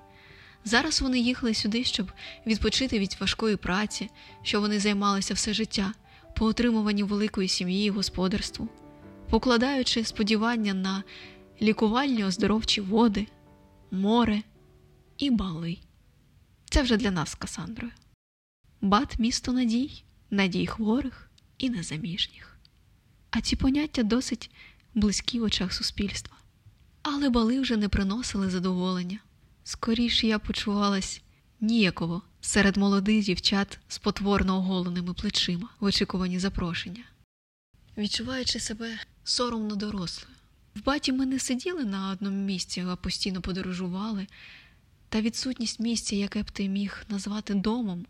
[0.66, 2.12] Зараз вони їхали сюди, щоб
[2.46, 4.10] відпочити від важкої праці,
[4.44, 5.94] що вони займалися все життя,
[6.36, 8.70] по отримуванню великої сім'ї і господарству,
[9.30, 11.04] покладаючи сподівання на
[11.62, 13.28] лікувальні оздоровчі води,
[13.92, 14.42] море
[15.18, 15.78] і бали.
[16.70, 17.94] Це вже для нас Касандрою.
[18.82, 22.58] Бат місто надій, надій хворих і незаміжніх.
[23.30, 24.52] А ці поняття досить
[24.94, 26.39] близькі в очах суспільства.
[27.02, 29.20] Але бали вже не приносили задоволення.
[29.64, 31.22] Скоріше я почувалась
[31.62, 37.04] ніяково серед молодих дівчат з потворно оголеними плечима в очікуванні запрошення,
[37.98, 40.36] відчуваючи себе соромно дорослою.
[40.76, 44.28] В баті ми не сиділи на одному місці, а постійно подорожували,
[45.10, 48.06] та відсутність місця, яке б ти міг назвати домом,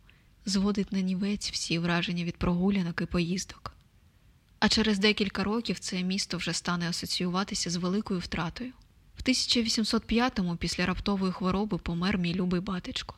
[0.45, 3.73] зводить на нівець всі враження від прогулянок і поїздок.
[4.59, 8.71] А через декілька років це місто вже стане асоціюватися з великою втратою.
[9.17, 13.15] В 1805-му після раптової хвороби помер мій любий батечко.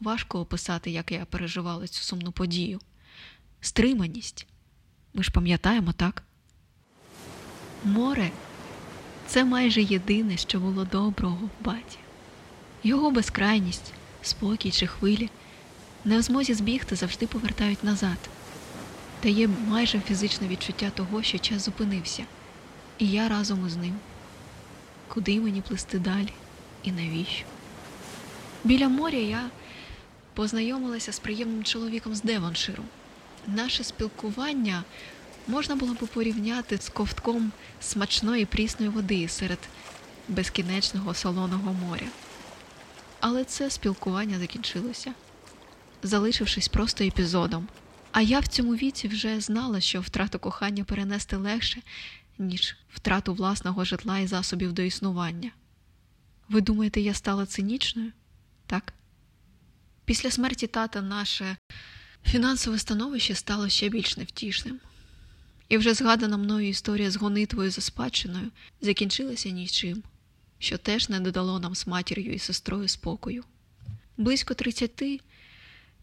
[0.00, 2.80] Важко описати, як я переживала цю сумну подію.
[3.60, 4.46] Стриманість.
[5.14, 6.22] Ми ж пам'ятаємо, так?
[7.84, 8.30] Море
[9.26, 11.98] це майже єдине, що було доброго в баті.
[12.82, 15.30] Його безкрайність, спокій чи хвилі
[16.04, 18.18] не в змозі збігти завжди повертають назад.
[19.22, 22.24] Та є майже фізичне відчуття того, що час зупинився,
[22.98, 23.94] і я разом із ним.
[25.08, 26.32] Куди мені плисти далі
[26.82, 27.44] і навіщо?
[28.64, 29.50] Біля моря я
[30.34, 32.82] познайомилася з приємним чоловіком з Девонширу.
[33.46, 34.84] Наше спілкування
[35.48, 39.58] можна було б порівняти з ковтком смачної прісної води серед
[40.28, 42.06] безкінечного солоного моря.
[43.20, 45.12] Але це спілкування закінчилося,
[46.02, 47.68] залишившись просто епізодом.
[48.12, 51.82] А я в цьому віці вже знала, що втрату кохання перенести легше,
[52.38, 55.50] ніж втрату власного житла і засобів до існування.
[56.48, 58.12] Ви думаєте, я стала цинічною?
[58.66, 58.92] Так.
[60.04, 61.56] Після смерті тата наше
[62.26, 64.80] фінансове становище стало ще більш невтішним.
[65.68, 70.02] І вже згадана мною історія з гонитвою за спадщиною закінчилася нічим,
[70.58, 73.44] що теж не додало нам з матір'ю і сестрою спокою.
[74.16, 75.20] Близько тридцяти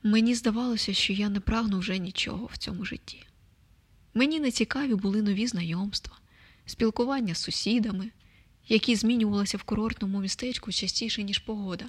[0.03, 3.25] мені здавалося, що я не прагну вже нічого в цьому житті.
[4.13, 6.17] Мені не цікаві були нові знайомства,
[6.65, 8.09] спілкування з сусідами,
[8.67, 11.85] які змінювалися в курортному містечку частіше, ніж погода.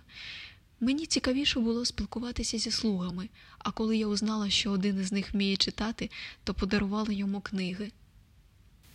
[0.80, 5.56] Мені цікавіше було спілкуватися зі слугами, а коли я узнала, що один із них вміє
[5.56, 6.10] читати,
[6.44, 7.90] то подарувала йому книги.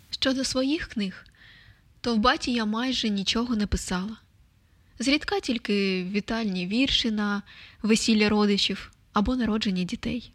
[0.10, 1.26] Щодо своїх книг,
[2.02, 4.18] то в баті я майже нічого не писала.
[5.00, 7.42] Зрідка тільки вітальні вірші на
[7.82, 10.32] весілля родичів або народження дітей.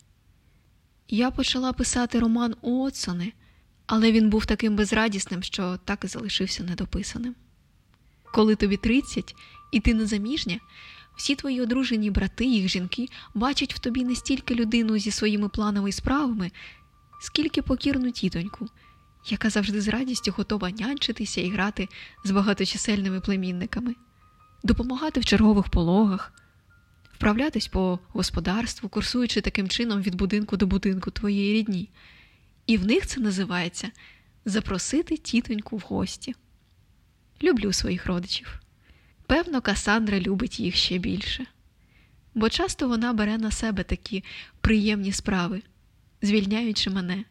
[1.08, 3.32] Я почала писати роман Уотсони,
[3.86, 7.34] але він був таким безрадісним, що так і залишився недописаним.
[8.32, 9.34] Коли тобі 30
[9.72, 10.58] і ти незаміжня,
[11.16, 15.88] всі твої одружені брати, їх жінки бачать в тобі не стільки людину зі своїми планами
[15.88, 16.50] і справами,
[17.20, 18.68] скільки покірну тітоньку,
[19.28, 21.88] яка завжди з радістю готова нянчитися і грати
[22.24, 23.94] з багаточисельними племінниками,
[24.64, 26.32] допомагати в чергових пологах,
[27.20, 31.88] вправлятись по господарству, курсуючи таким чином від будинку до будинку твоєї рідні.
[32.66, 33.90] І в них це називається
[34.44, 36.34] запросити тітоньку в гості.
[37.42, 38.60] Люблю своїх родичів.
[39.26, 41.46] Певно, Касандра любить їх ще більше,
[42.34, 44.24] бо часто вона бере на себе такі
[44.60, 45.62] приємні справи,
[46.22, 47.24] звільняючи мене.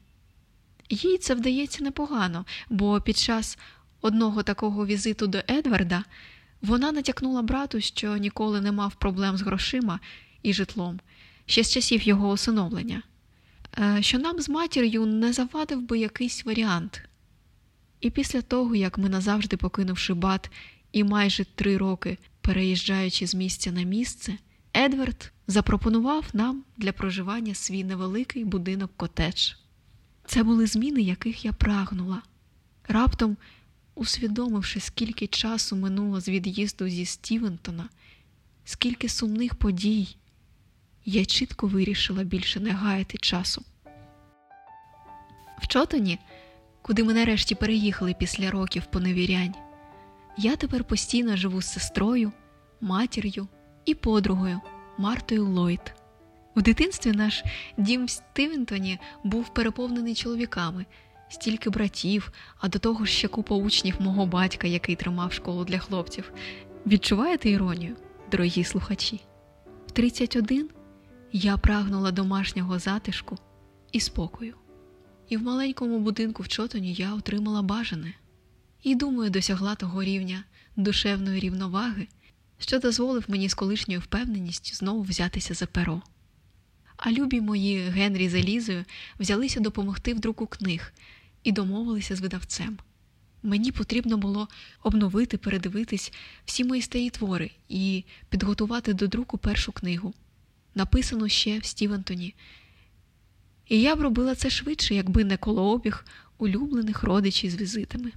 [0.89, 3.57] Їй це вдається непогано, бо під час
[4.01, 6.03] одного такого візиту до Едварда
[6.61, 9.99] вона натякнула брату, що ніколи не мав проблем з грошима
[10.43, 10.99] і житлом,
[11.45, 13.03] ще з часів його усиновлення,
[13.79, 17.01] е, що нам з матір'ю не завадив би якийсь варіант.
[18.01, 20.51] І після того, як ми назавжди покинувши бат
[20.91, 22.17] і майже три роки
[22.49, 24.37] переїжджаючи з місця на місце,
[24.77, 29.51] Едвард запропонував нам для проживання свій невеликий будинок котедж.
[30.25, 32.21] Це були зміни, яких я прагнула.
[32.87, 33.37] Раптом,
[33.99, 37.89] усвідомивши, скільки часу минуло з від'їзду зі Стівентона,
[38.65, 40.15] скільки сумних подій,
[41.05, 43.65] я чітко вирішила більше не гаяти часу.
[45.61, 46.19] В Чотоні,
[46.81, 49.55] куди ми нарешті переїхали після років поневірянь,
[50.37, 52.31] я тепер постійно живу з сестрою,
[52.81, 53.47] матір'ю
[53.85, 54.59] і подругою
[54.97, 55.93] Мартою Ллойд.
[56.55, 57.43] В дитинстві наш
[57.77, 60.85] дім в Стивентоні був переповнений чоловіками,
[61.29, 65.79] стільки братів, а до того ж ще купа учнів мого батька, який тримав школу для
[65.79, 66.31] хлопців.
[66.85, 67.95] Відчуваєте іронію,
[68.31, 69.21] дорогі слухачі?
[69.87, 70.69] В 31
[71.31, 73.37] я прагнула домашнього затишку
[73.91, 74.55] і спокою.
[75.29, 78.13] І в маленькому будинку в Чотоні я отримала бажане
[78.83, 80.43] і, думаю, досягла того рівня
[80.75, 82.07] душевної рівноваги,
[82.59, 86.01] що дозволив мені з колишньою впевненістю знову взятися за перо.
[86.97, 88.85] А любі мої Генрі з Елізою
[89.19, 90.93] взялися допомогти в друку книг
[91.43, 92.77] і домовилися з видавцем.
[93.43, 94.47] Мені потрібно було
[94.83, 96.13] обновити, передивитись
[96.45, 100.13] всі мої старі твори і підготувати до друку першу книгу,
[100.75, 102.35] написану ще в Стівентоні.
[103.67, 106.05] І я б робила це швидше, якби не колообіг
[106.37, 108.11] улюблених родичів з візитами.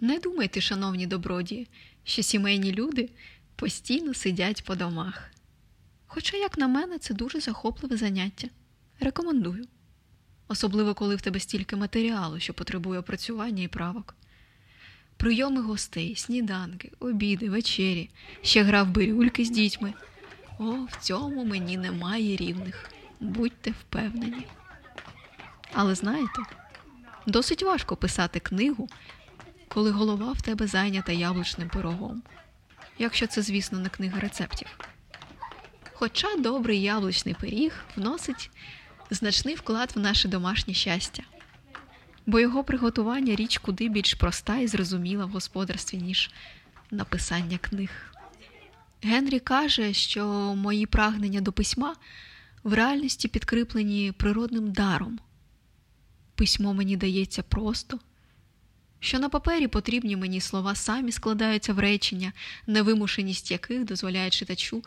[0.00, 1.68] Не думайте, шановні добродії,
[2.04, 3.10] що сімейні люди
[3.56, 5.30] постійно сидять по домах.
[6.06, 8.48] Хоча, як на мене, це дуже захопливе заняття.
[9.00, 9.64] Рекомендую.
[10.50, 14.14] Особливо, коли в тебе стільки матеріалу, що потребує опрацювання і правок.
[15.16, 18.10] прийоми гостей, сніданки, обіди, вечері,
[18.42, 19.94] ще грав бирюльки з дітьми.
[20.58, 22.90] О, в цьому мені немає рівних.
[23.20, 24.46] Будьте впевнені.
[25.72, 26.42] Але знаєте,
[27.26, 28.88] досить важко писати книгу,
[29.68, 32.22] коли голова в тебе зайнята яблучним пирогом.
[32.98, 34.68] Якщо це, звісно, не книга рецептів.
[35.92, 38.50] Хоча добрий яблучний пиріг вносить
[39.10, 41.22] значний вклад в наше домашнє щастя,
[42.26, 46.30] бо його приготування річ куди більш проста і зрозуміла в господарстві, ніж
[46.90, 47.90] написання книг.
[49.02, 51.94] Генрі каже, що мої прагнення до письма
[52.62, 55.18] в реальності підкріплені природним даром.
[56.34, 57.98] Письмо мені дається просто,
[59.00, 62.32] що на папері потрібні мені слова самі складаються в речення,
[62.66, 64.84] невимушеність яких дозволяє читачу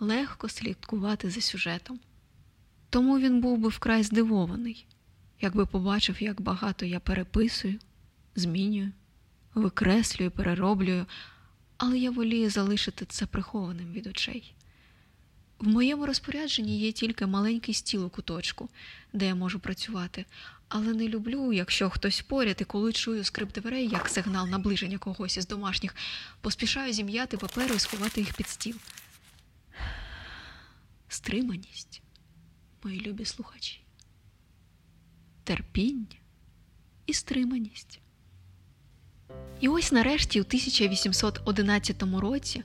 [0.00, 2.00] легко слідкувати за сюжетом.
[2.92, 4.86] Тому він був би вкрай здивований,
[5.40, 7.78] якби побачив, як багато я переписую,
[8.34, 8.92] змінюю,
[9.54, 11.06] викреслюю, перероблюю,
[11.76, 14.54] але я волію залишити це прихованим від очей.
[15.58, 18.68] В моєму розпорядженні є тільки маленький стіл у куточку,
[19.12, 20.24] де я можу працювати,
[20.68, 25.36] але не люблю, якщо хтось поряд, і коли чую скрип дверей, як сигнал наближення когось
[25.36, 25.94] із домашніх,
[26.40, 28.76] поспішаю зім'яти папери і сховати їх під стіл.
[31.08, 32.02] Стриманість,
[32.84, 33.80] мої любі слухачі,
[35.44, 36.16] терпіння
[37.06, 38.00] і стриманість.
[39.60, 42.62] І ось нарешті, у 1811 році,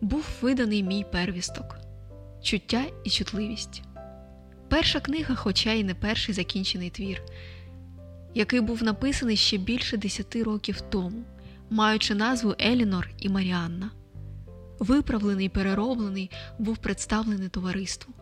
[0.00, 1.76] був виданий мій первісток
[2.42, 3.82] чуття і чутливість.
[4.68, 7.22] Перша книга, хоча й не перший закінчений твір,
[8.34, 11.24] який був написаний ще більше десяти років тому,
[11.70, 13.90] маючи назву Елінор і Маріанна.
[14.78, 18.14] Виправлений, перероблений, був представлений товариству.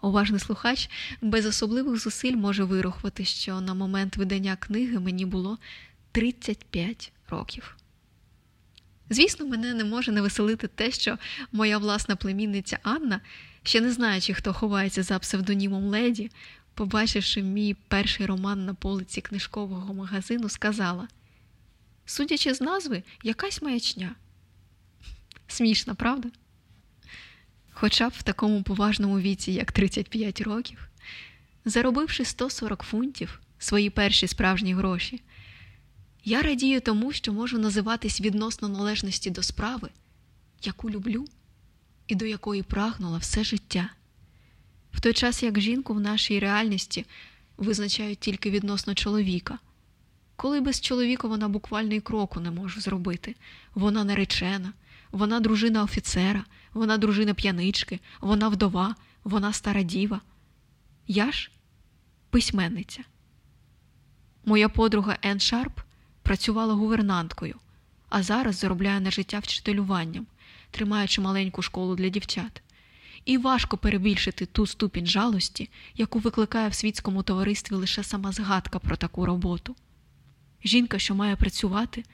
[0.00, 0.90] Уважний слухач
[1.22, 5.58] без особливих зусиль може вирахувати, що на момент видання книги мені було
[6.12, 7.76] 35 років.
[9.10, 11.18] Звісно, мене не може не веселити те, що
[11.52, 13.20] моя власна племінниця Анна,
[13.62, 16.30] ще не знаючи, хто ховається за псевдонімом леді,
[16.74, 21.08] побачивши мій перший роман на полиці книжкового магазину, сказала:
[22.06, 24.14] Судячи з назви, якась маячня.
[25.48, 26.28] Смішна, правда?
[27.80, 30.88] Хоча б в такому поважному віці, як 35 років,
[31.64, 35.22] заробивши 140 фунтів свої перші справжні гроші.
[36.24, 39.88] Я радію тому, що можу називатись відносно належності до справи,
[40.62, 41.24] яку люблю
[42.06, 43.90] і до якої прагнула все життя.
[44.92, 47.06] В той час як жінку в нашій реальності
[47.56, 49.58] визначають тільки відносно чоловіка.
[50.36, 53.36] Коли без чоловіка вона буквально і кроку не може зробити.
[53.74, 54.72] Вона наречена,
[55.10, 60.20] вона дружина офіцера, вона дружина п'янички, вона вдова, вона стара діва.
[61.06, 61.50] Я ж
[62.30, 63.02] письменниця.
[64.44, 65.80] Моя подруга Ен Шарп
[66.22, 67.54] працювала гувернанткою,
[68.08, 70.26] а зараз заробляє на життя вчителюванням,
[70.70, 72.62] тримаючи маленьку школу для дівчат.
[73.24, 78.96] І важко перебільшити ту ступінь жалості, яку викликає в світському товаристві лише сама згадка про
[78.96, 79.76] таку роботу.
[80.64, 82.04] Жінка, що має працювати,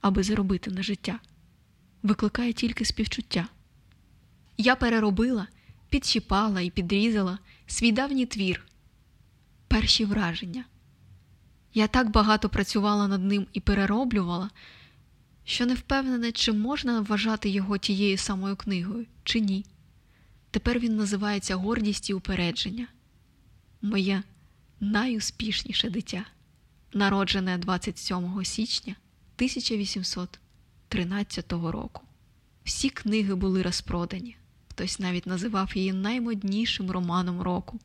[0.00, 1.18] аби заробити на життя,
[2.02, 3.48] викликає тільки співчуття.
[4.60, 5.46] Я переробила,
[5.88, 8.66] підщіпала і підрізала свій давній твір,
[9.68, 10.64] перші враження.
[11.74, 14.50] Я так багато працювала над ним і перероблювала,
[15.44, 19.64] що не впевнена, чи можна вважати його тією самою книгою, чи ні.
[20.50, 22.86] Тепер він називається Гордість і упередження.
[23.82, 24.22] Моє
[24.80, 26.24] найуспішніше дитя,
[26.92, 28.94] народжене 27 січня
[29.36, 32.02] 1813 року.
[32.64, 34.36] Всі книги були розпродані.
[34.78, 37.80] Хтось навіть називав її наймоднішим романом року.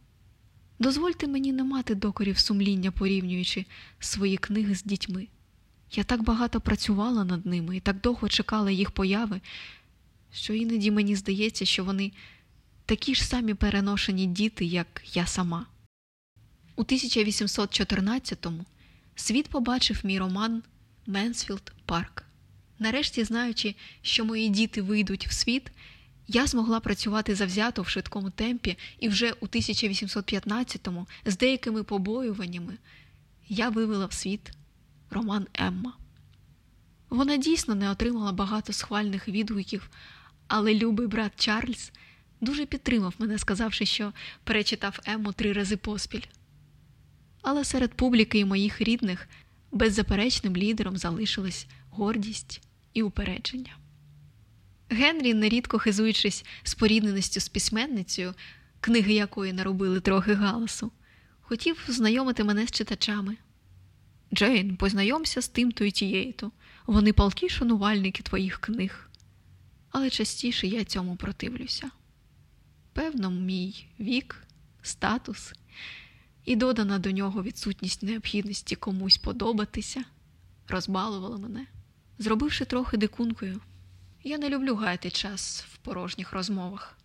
[0.79, 3.65] Дозвольте мені не мати докорів сумління, порівнюючи
[3.99, 5.27] свої книги з дітьми.
[5.91, 9.41] Я так багато працювала над ними і так довго чекала їх появи,
[10.34, 12.12] що іноді мені здається, що вони
[12.86, 15.65] такі ж самі переношені діти, як я сама.
[16.75, 18.65] У 1814-му
[19.15, 20.63] світ побачив мій роман
[21.08, 22.23] Менсфілд Парк.
[22.79, 25.71] Нарешті, знаючи, що мої діти вийдуть в світ,
[26.28, 32.78] я змогла працювати завзято в швидкому темпі, і вже у 1815-му з деякими побоюваннями
[33.50, 34.52] я вивела в світ
[35.10, 35.94] роман Емма.
[37.10, 39.90] Вона дійсно не отримала багато схвальних відгуків,
[40.48, 41.92] але любий брат Чарльз
[42.42, 44.13] дуже підтримав мене, сказавши, що
[44.44, 46.24] перечитав Емму три рази поспіль.
[47.42, 49.28] Але серед публіки і моїх рідних
[49.71, 52.62] беззаперечним лідером залишились гордість
[52.94, 53.78] і упередження.
[54.94, 58.33] Генрі, нерідко хизуючись спорідненістю з письменницею,
[58.79, 60.91] книги якої наробили трохи галасу,
[61.41, 63.37] хотів знайомити мене з читачами.
[64.33, 66.52] Джейн, познайомся з тим-то і тією-то.
[66.85, 69.10] Вони палкі шанувальники твоїх книг.
[69.91, 71.91] Але частіше я цьому противлюся.
[72.94, 74.44] Певно, мій вік,
[74.81, 75.54] статус
[76.46, 80.04] і додана до нього відсутність необхідності комусь подобатися,
[80.67, 81.67] розбалувала мене,
[82.17, 83.62] зробивши трохи дикункою.
[84.24, 86.98] Я не люблю гаяти час в порожніх розмовах.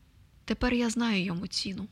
[0.44, 1.88] Тепер я знаю йому ціну.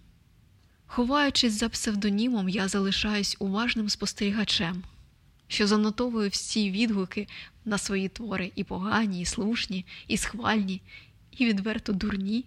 [0.86, 4.82] Ховаючись за псевдонімом, я залишаюсь уважним спостерігачем,
[5.48, 7.28] що занотовую всі відгуки
[7.64, 10.82] на свої твори і погані, і слушні, і схвальні,
[11.30, 12.44] і відверто дурні.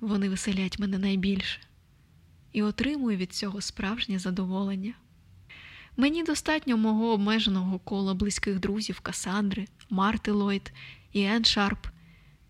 [0.00, 1.60] Вони веселять мене найбільше
[2.52, 4.94] і отримую від цього справжнє задоволення.
[5.96, 10.72] Мені достатньо мого обмеженого кола близьких друзів Касандри, Марти Ллойд
[11.12, 11.86] і Ен Шарп,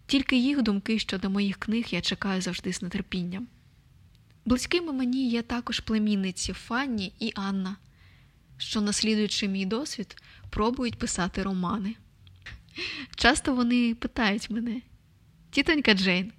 [0.06, 3.46] тільки їх думки щодо моїх книг я чекаю завжди з нетерпінням.
[4.44, 7.76] Близькими мені є також племінниці Фанні і Анна,
[8.56, 11.94] що, наслідуючи мій досвід, пробують писати романи.
[13.16, 14.82] Часто вони питають мене,
[15.50, 16.32] тітонька Джейн,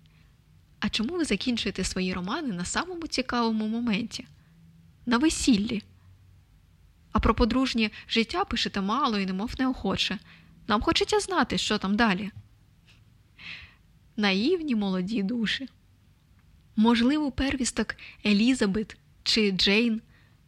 [0.80, 4.26] а чому ви закінчуєте свої романи на самому цікавому моменті?
[5.06, 5.82] На весіллі?
[7.14, 10.20] А про подружнє життя пишете мало і немов неохоче.
[10.68, 12.32] Нам хочеться знати, що там далі.
[14.18, 15.70] Наївні молоді душі.
[16.76, 17.96] Можливо, первісток
[18.26, 20.02] Елізабет чи Джейн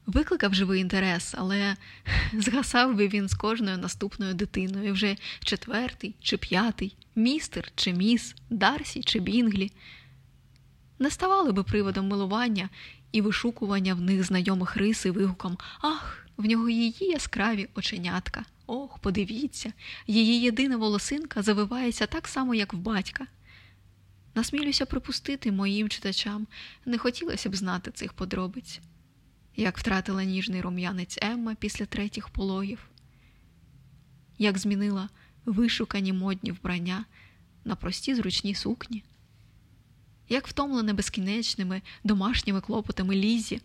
[0.06, 1.76] викликав живий інтерес, але
[2.34, 9.04] згасав би він з кожною наступною дитиною вже четвертий чи п'ятий, містер чи міс, Дарсі
[9.04, 9.72] чи Бінглі.
[11.00, 12.70] Не ставали би приводом милування
[13.12, 18.46] і вишукування в них знайомих рис і вигуком Ах, в нього її яскраві оченятка.
[18.68, 19.74] Ох, подивіться,
[20.08, 23.28] її єдина волосинка завивається так само, як в батька.
[24.36, 26.48] Насмілюся припустити моїм читачам,
[26.86, 28.80] не хотілося б знати цих подробиць,
[29.56, 32.90] як втратила ніжний рум'янець Емма після третіх пологів,
[34.38, 35.10] як змінила
[35.46, 37.06] вишукані модні вбрання
[37.66, 39.04] на прості зручні сукні,
[40.30, 43.62] як втомлена безкінечними домашніми клопотами Лізі,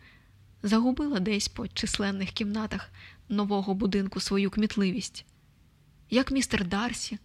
[0.63, 2.91] загубила десь по численних кімнатах
[3.29, 5.25] нового будинку свою кмітливість,
[6.11, 7.19] як містер Дарсі,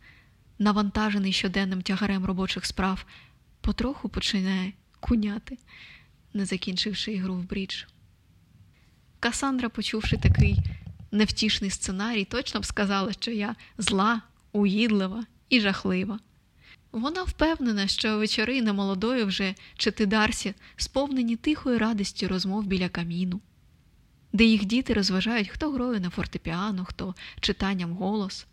[0.60, 3.06] навантажений щоденним тягарем робочих справ,
[3.62, 5.58] потроху починає куняти,
[6.34, 7.84] не закінчивши ігру в брідж.
[9.20, 10.58] Касандра, почувши такий
[11.12, 14.22] невтішний сценарій, точно б сказала, що я зла,
[14.52, 16.20] уїдлива і жахлива.
[16.96, 23.42] Вона впевнена, що вечори немолодої вже чи Дарсі сповнені тихою радістю розмов біля каміну,
[24.34, 28.46] де їх діти розважають, хто грою на фортепіано, хто читанням голос,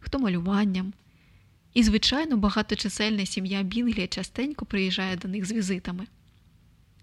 [0.00, 0.92] хто малюванням.
[1.74, 6.06] І, звичайно, багаточисельна сім'я Бінглія частенько приїжджає до них з візитами.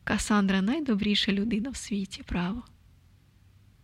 [0.04, 2.64] Касандра найдобріша людина в світі, право.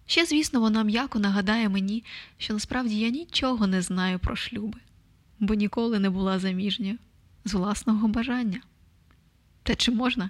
[0.05, 2.03] Ще, звісно, вона м'яко нагадає мені,
[2.37, 4.79] що насправді я нічого не знаю про шлюби,
[5.39, 6.97] бо ніколи не була заміжньою
[7.45, 8.61] з власного бажання.
[9.63, 10.29] Та чи можна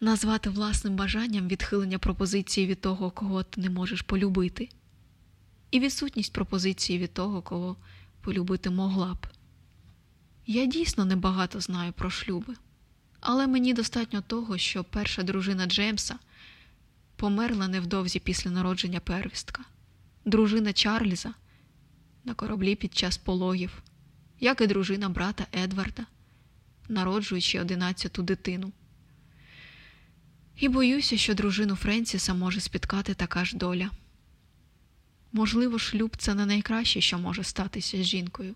[0.00, 4.68] назвати власним бажанням відхилення пропозиції від того, кого ти не можеш полюбити,
[5.70, 7.76] і відсутність пропозиції від того, кого
[8.20, 9.26] полюбити могла б?
[10.46, 12.54] Я дійсно небагато знаю про шлюби,
[13.20, 16.18] але мені достатньо того, що перша дружина Джеймса
[17.16, 19.64] померла невдовзі після народження первістка,
[20.24, 21.34] дружина Чарльза
[22.24, 23.82] на кораблі під час пологів,
[24.40, 26.06] як і дружина брата Едварда,
[26.88, 28.72] народжуючи одинадцяту дитину.
[30.56, 33.90] І боюся, що дружину Френсіса може спіткати така ж доля.
[35.32, 38.54] Можливо, шлюб це не найкраще, що може статися з жінкою.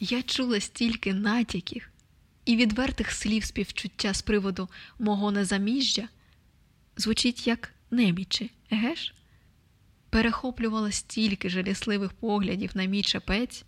[0.00, 1.90] Я чула стільки натяків
[2.44, 4.68] і відвертих слів співчуття з приводу
[4.98, 6.08] мого незаміжжя,
[6.96, 9.14] звучить як немічі, еге ж?
[10.10, 13.64] Перехоплювала стільки жалісливих поглядів на мій чепець,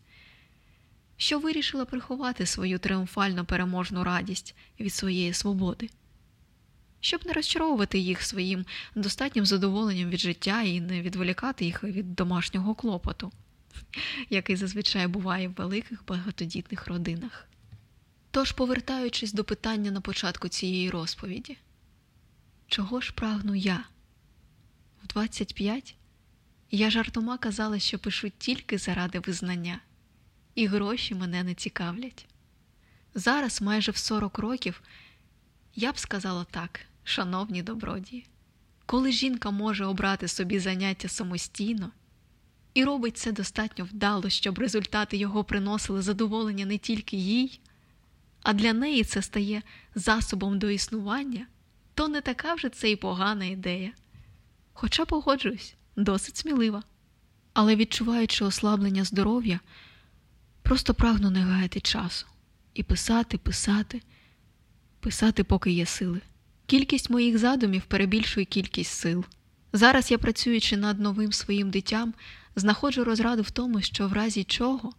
[1.19, 5.91] що вирішила приховати свою тріумфально переможну радість від своєї свободи,
[7.01, 8.65] щоб не розчаровувати їх своїм
[8.95, 13.33] достатнім задоволенням від життя і не відволікати їх від домашнього клопоту
[14.31, 17.49] який зазвичай буває в великих багатодітних родинах.
[18.31, 21.57] Тож, повертаючись до питання на початку цієї розповіді,
[22.67, 23.85] чого ж прагну я?
[25.05, 25.95] В 25
[26.71, 29.81] я жартома казала, що пишу тільки заради визнання,
[30.59, 32.27] і гроші мене не цікавлять.
[33.15, 34.83] Зараз, майже в 40 років,
[35.75, 38.27] я б сказала так, шановні добродії,
[38.87, 41.91] коли жінка може обрати собі заняття самостійно
[42.75, 47.61] і робить це достатньо вдало, щоб результати його приносили задоволення не тільки їй,
[48.43, 49.63] а для неї це стає
[49.95, 51.47] засобом до існування,
[51.95, 53.93] то не така вже це й погана ідея.
[54.73, 56.83] Хоча погоджуюсь, досить смілива.
[57.53, 59.61] але відчуваючи ослаблення здоров'я,
[60.69, 62.27] просто прагну не гаяти часу
[62.75, 64.03] і писати, писати,
[65.01, 66.21] писати, поки є сили.
[66.67, 69.25] Кількість моїх задумів перебільшує кількість сил.
[69.73, 72.15] Зараз я, працюючи над новим своїм дитям,
[72.57, 74.93] знаходжу розраду в тому, що в разі чого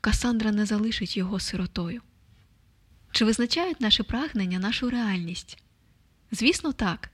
[0.00, 2.02] Касандра не залишить його сиротою.
[3.12, 5.62] Чи визначають наше прагнення нашу реальність?
[6.32, 7.10] Звісно, так,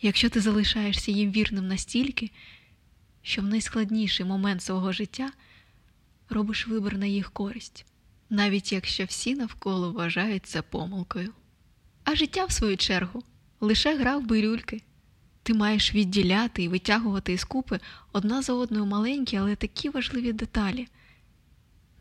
[0.00, 2.30] якщо ти залишаєшся їм вірним настільки,
[3.22, 5.30] що в найскладніший момент свого життя
[6.30, 7.86] робиш вибір на їх користь,
[8.30, 11.32] навіть якщо всі навколо вважають це помилкою.
[12.04, 13.22] А життя, в свою чергу,
[13.60, 14.82] лише гра в бирюльки.
[15.42, 17.80] Ти маєш відділяти і витягувати із купи
[18.12, 20.88] одна за одною маленькі, але такі важливі деталі,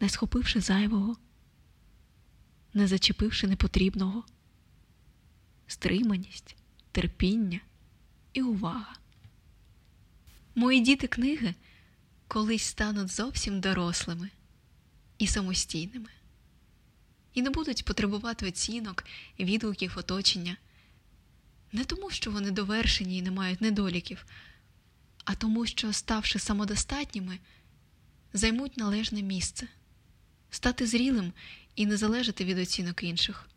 [0.01, 1.17] не схопивши зайвого,
[2.73, 4.23] не зачепивши непотрібного,
[5.67, 6.55] стриманість,
[6.91, 7.59] терпіння
[8.33, 8.95] і увага.
[10.55, 11.55] Мої діти книги
[12.27, 14.29] колись стануть зовсім дорослими
[15.17, 16.09] і самостійними,
[17.33, 19.03] і не будуть потребувати оцінок,
[19.39, 20.57] відгуків оточення
[21.71, 24.25] не тому, що вони довершені і не мають недоліків,
[25.25, 27.39] а тому, що, ставши самодостатніми,
[28.33, 29.67] займуть належне місце,
[30.49, 31.33] стати зрілим
[31.75, 33.49] і не залежати від оцінок інших,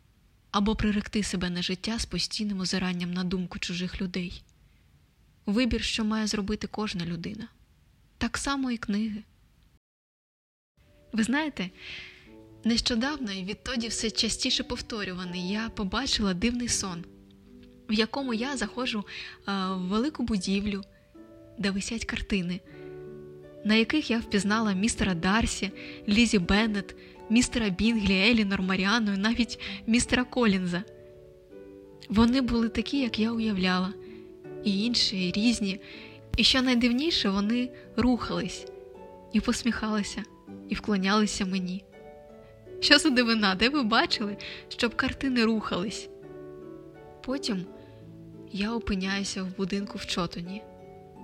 [0.51, 4.43] або приректи себе на життя з постійним озиранням на думку чужих людей.
[5.45, 7.47] Вибір, що має зробити кожна людина.
[8.21, 9.23] Так само і книги.
[11.13, 11.69] Ви знаєте,
[12.63, 17.05] нещодавно і відтоді все частіше повторюваний, я побачила дивний сон
[17.91, 19.05] в якому я заходжу
[19.47, 20.81] в велику будівлю,
[21.57, 22.59] де висять картини,
[23.65, 25.71] на яких я впізнала містера Дарсі,
[26.07, 26.95] Лізі Беннет,
[27.29, 30.83] містера Бінглі, Елінор Маріану і навіть містера Колінза.
[32.09, 33.93] Вони були такі, як я уявляла,
[34.63, 35.79] і інші, і різні,
[36.37, 38.65] і що найдивніше, вони рухались
[39.33, 40.23] і посміхалися,
[40.69, 41.83] і вклонялися мені.
[42.79, 46.09] Що за дивина, де ви бачили, щоб картини рухались?
[47.21, 47.65] Потім
[48.51, 50.61] я опиняюся в будинку в чотоні.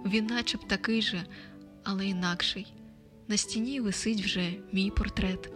[0.05, 1.23] Він начеб такий же,
[1.83, 2.73] але інакший.
[3.27, 5.51] На стіні висить вже мій портрет,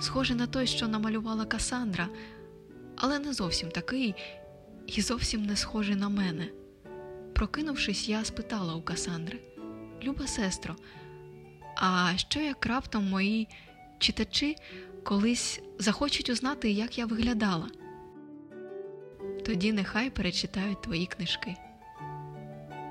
[0.00, 2.08] схожий на той, що намалювала Касандра,
[2.96, 4.14] але не зовсім такий
[4.86, 6.48] і зовсім не схожий на мене.
[7.34, 9.38] Прокинувшись, я спитала у Касандри
[10.02, 10.76] Люба сестро,
[11.76, 13.48] а що як раптом мої
[13.98, 14.56] читачі
[15.04, 17.68] колись захочуть узнати, як я виглядала?
[19.46, 21.56] Тоді нехай перечитають твої книжки,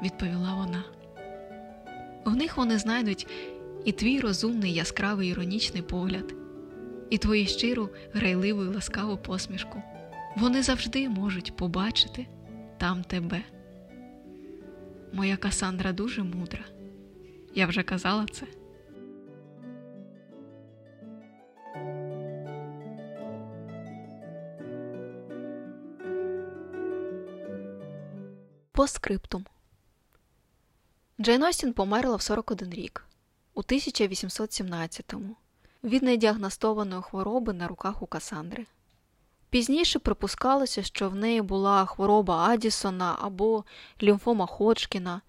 [0.03, 0.83] відповіла вона.
[2.25, 3.27] В них вони знайдуть
[3.85, 6.35] і твій розумний, яскравий іронічний погляд,
[7.09, 9.81] і твою щиру, грайливу і ласкаву посмішку.
[10.35, 12.27] Вони завжди можуть побачити
[12.77, 13.43] там тебе.
[15.13, 16.65] Моя Касандра дуже мудра.
[17.55, 18.47] Я вже казала це.
[28.71, 29.45] Постскриптум
[31.21, 33.05] Джейн Остін померла в 41 рік
[33.53, 35.35] у 1817-му
[35.83, 38.65] від недіагностованої хвороби на руках у Касандри.
[39.49, 43.63] Пізніше припускалося, що в неї була хвороба Адісона або
[44.03, 45.21] лімфома Ходжкіна,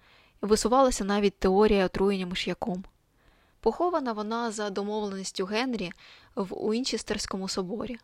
[0.43, 2.83] і висувалася навіть теорія отруєння миш'яком.
[3.59, 5.91] Похована вона за домовленістю Генрі
[6.35, 7.97] в Уінчестерському соборі.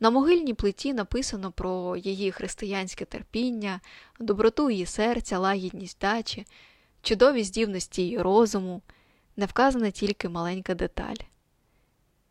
[0.00, 3.80] На могильній плиті написано про її християнське терпіння,
[4.20, 6.46] доброту її серця, лагідність дачі,
[7.02, 8.82] чудові здібності її розуму,
[9.36, 11.16] не вказана тільки маленька деталь,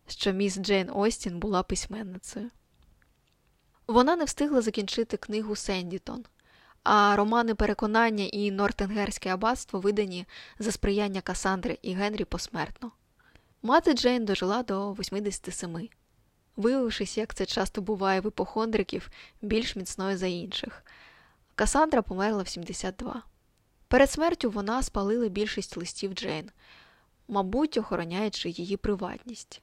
[0.07, 2.49] що міс Джейн Остін була письменницею.
[3.87, 6.25] Вона не встигла закінчити книгу Сендітон,
[6.83, 10.25] а романи Переконання і Нортенгерське аббатство видані
[10.59, 12.91] за сприяння Касандри і Генрі посмертно.
[13.61, 15.89] Мати Джейн дожила до 87
[16.55, 19.09] виявившись, як це часто буває в іпохондриків,
[19.41, 20.85] більш міцною за інших.
[21.55, 23.23] Касандра померла в 72.
[23.87, 26.51] Перед смертю вона спалила більшість листів Джейн,
[27.27, 29.61] мабуть, охороняючи її приватність.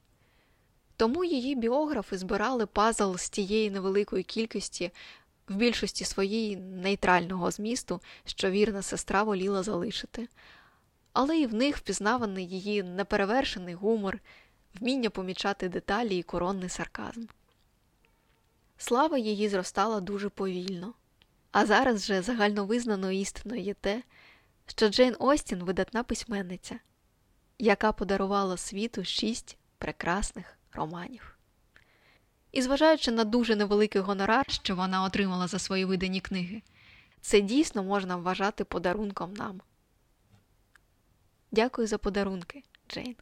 [0.96, 4.90] Тому її біографи збирали пазл з тієї невеликої кількості,
[5.48, 10.28] в більшості своїй нейтрального змісту, що вірна сестра воліла залишити,
[11.12, 14.18] але і в них впізнаваний її неперевершений гумор
[14.74, 17.24] вміння помічати деталі і коронний сарказм.
[18.78, 20.94] Слава її зростала дуже повільно,
[21.52, 24.02] а зараз вже загальновизнаною істиною є те,
[24.66, 26.78] що Джейн Остін видатна письменниця,
[27.58, 31.38] яка подарувала світу шість прекрасних романів.
[32.52, 36.62] І зважаючи на дуже невеликий гонорар, що вона отримала за свої видані книги,
[37.20, 39.60] це дійсно можна вважати подарунком нам.
[41.52, 43.16] Дякую за подарунки, Джейн.